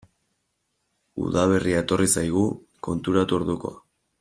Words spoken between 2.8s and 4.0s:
konturatu orduko.